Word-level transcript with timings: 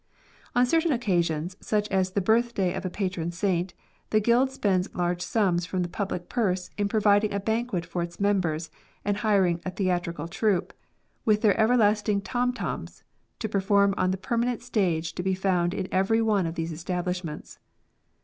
On 0.55 0.65
certain 0.65 0.91
occasions, 0.91 1.55
such 1.61 1.87
as 1.89 2.09
the 2.13 2.21
birthday 2.25 2.73
of 2.73 2.83
a 2.83 2.89
patron 2.89 3.31
saint, 3.31 3.75
the 4.09 4.19
guild 4.19 4.49
spends 4.49 4.91
large 4.95 5.21
sums 5.21 5.67
from 5.67 5.83
the 5.83 5.87
public 5.87 6.27
purse 6.27 6.71
in 6.75 6.87
providing 6.87 7.31
a 7.31 7.39
banquet 7.39 7.85
for 7.85 8.01
its 8.01 8.19
members 8.19 8.71
and 9.05 9.17
hiring 9.17 9.61
a 9.63 9.69
theatrical 9.69 10.27
troupe, 10.27 10.73
with 11.23 11.41
their 11.43 11.55
everlasting 11.59 12.19
tom 12.19 12.51
toms, 12.51 13.03
to 13.37 13.47
perform 13.47 13.93
on 13.95 14.09
the 14.09 14.17
permanent 14.17 14.63
stage 14.63 15.13
to 15.13 15.21
be 15.21 15.35
found 15.35 15.71
in 15.71 15.87
every 15.91 16.19
one 16.19 16.47
of 16.47 16.55
these 16.55 16.71
establishments. 16.73 17.59